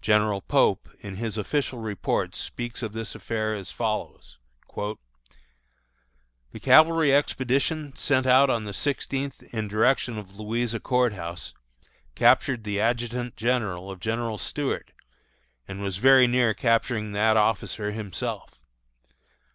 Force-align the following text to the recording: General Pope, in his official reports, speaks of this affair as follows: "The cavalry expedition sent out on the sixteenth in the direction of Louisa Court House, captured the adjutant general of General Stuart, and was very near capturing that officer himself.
General 0.00 0.40
Pope, 0.40 0.88
in 1.00 1.16
his 1.16 1.36
official 1.36 1.80
reports, 1.80 2.38
speaks 2.38 2.82
of 2.82 2.94
this 2.94 3.14
affair 3.14 3.54
as 3.54 3.70
follows: 3.70 4.38
"The 4.74 4.96
cavalry 6.62 7.14
expedition 7.14 7.94
sent 7.94 8.24
out 8.26 8.48
on 8.48 8.64
the 8.64 8.72
sixteenth 8.72 9.42
in 9.52 9.66
the 9.68 9.70
direction 9.70 10.16
of 10.16 10.40
Louisa 10.40 10.80
Court 10.80 11.12
House, 11.12 11.52
captured 12.14 12.64
the 12.64 12.80
adjutant 12.80 13.36
general 13.36 13.90
of 13.90 14.00
General 14.00 14.38
Stuart, 14.38 14.92
and 15.68 15.82
was 15.82 15.98
very 15.98 16.26
near 16.26 16.54
capturing 16.54 17.12
that 17.12 17.36
officer 17.36 17.90
himself. 17.92 18.58